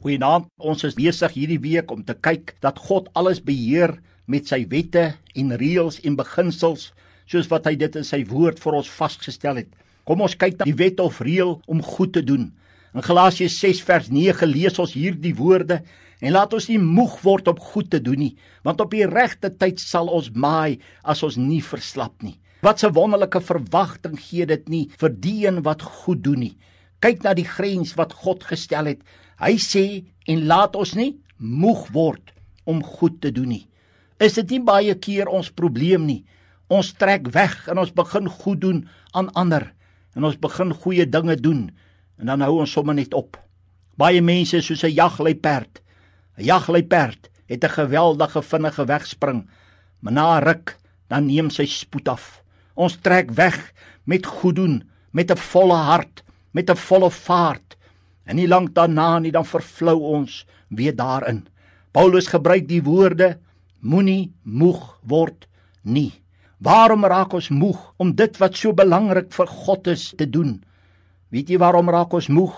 [0.00, 0.46] Goeienaand.
[0.56, 3.98] Ons is besig hierdie week om te kyk dat God alles beheer
[4.32, 6.86] met sy wette en reëls en beginsels
[7.28, 9.68] soos wat hy dit in sy woord vir ons vasgestel het.
[10.08, 12.48] Kom ons kyk na die wet of reël om goed te doen.
[12.96, 15.82] In Galasiërs 6 vers 9 lees ons hierdie woorde
[16.24, 18.32] en laat ons nie moeg word om goed te doen nie,
[18.64, 22.38] want op die regte tyd sal ons maai as ons nie verslap nie.
[22.64, 26.56] Wat 'n wonderlike verwagting gee dit nie vir die een wat goed doen nie.
[27.00, 29.00] Kyk na die grens wat God gestel het.
[29.40, 29.84] Hy sê
[30.28, 32.32] en laat ons nie moeg word
[32.68, 33.66] om goed te doen nie.
[34.20, 36.24] Is dit nie baie keer ons probleem nie?
[36.68, 38.82] Ons trek weg en ons begin goed doen
[39.16, 39.70] aan ander
[40.14, 41.70] en ons begin goeie dinge doen
[42.20, 43.38] en dan hou ons sommer net op.
[43.96, 45.80] Baie mense soos 'n jagluiperd.
[46.38, 49.48] 'n Jagluiperd het 'n geweldige vinnige wegspring,
[50.00, 50.76] maar na 'n ruk
[51.08, 52.42] dan neem sy spoed af.
[52.74, 53.72] Ons trek weg
[54.04, 56.22] met goed doen, met 'n volle hart,
[56.52, 57.76] met 'n volle vaart
[58.30, 61.42] En nie lank daarna nie dan vervlou ons weer daarin.
[61.90, 63.38] Paulus gebruik die woorde
[63.82, 65.48] moenie moeg word
[65.82, 66.12] nie.
[66.62, 70.60] Waarom raak ons moeg om dit wat so belangrik vir God is te doen?
[71.34, 72.54] Weet jy waarom raak ons moeg?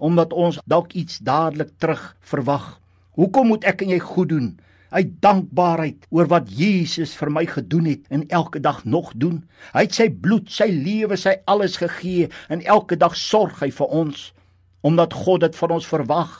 [0.00, 2.78] Omdat ons dalk iets dadelik terug verwag.
[3.20, 4.48] Hoekom moet ek en jy goed doen?
[4.90, 9.44] Uit dankbaarheid oor wat Jesus vir my gedoen het en elke dag nog doen.
[9.74, 13.94] Hy het sy bloed, sy lewe, sy alles gegee en elke dag sorg hy vir
[14.02, 14.30] ons
[14.82, 16.30] omdat God dit van ons verwag.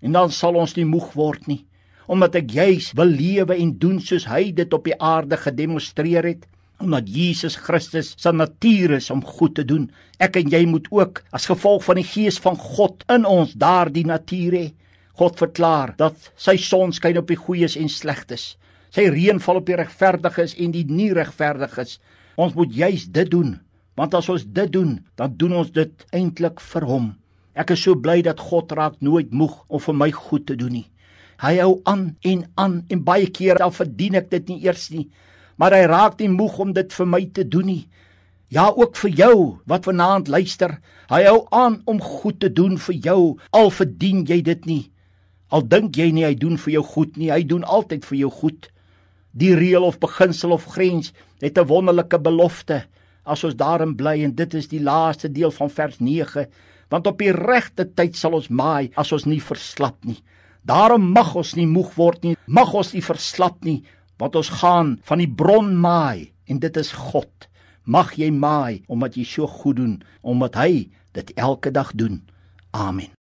[0.00, 1.64] En dan sal ons nie moeg word nie
[2.10, 6.44] omdat ek juis wil lewe en doen soos hy dit op die aarde gedemonstreer het
[6.82, 9.86] omdat Jesus Christus se natuur is om goed te doen.
[10.18, 14.04] Ek en jy moet ook as gevolg van die gees van God in ons daardie
[14.04, 14.66] natuur hê
[15.18, 18.54] God verklaar dat sy son skyn op die goeies en slegtes
[18.94, 21.98] sy reën val op die regverdiges en die nie regverdiges
[22.36, 23.58] ons moet juis dit doen
[23.98, 27.12] want as ons dit doen dan doen ons dit eintlik vir hom
[27.54, 30.74] Ek is so bly dat God raak nooit moeg om vir my goed te doen
[30.74, 30.88] nie.
[31.38, 35.06] Hy hou aan en aan en baie keer dan verdien ek dit nie eers nie,
[35.58, 37.84] maar hy raak nie moeg om dit vir my te doen nie.
[38.50, 39.36] Ja, ook vir jou
[39.70, 40.78] wat vanaand luister.
[41.10, 43.20] Hy hou aan om goed te doen vir jou
[43.54, 44.82] al verdien jy dit nie.
[45.48, 48.30] Al dink jy nie hy doen vir jou goed nie, hy doen altyd vir jou
[48.30, 48.68] goed.
[49.32, 52.84] Die reël of beginsel of grens het 'n wonderlike belofte
[53.24, 56.46] as ons daarin bly en dit is die laaste deel van vers 9
[56.88, 60.20] want op die regte tyd sal ons maai as ons nie verslap nie.
[60.64, 63.82] Daarom mag ons nie moeg word nie, mag ons nie verslap nie,
[64.20, 67.48] want ons gaan van die bron maai en dit is God.
[67.84, 72.22] Mag jy maai omdat jy so goed doen, omdat hy dit elke dag doen.
[72.72, 73.12] Amen.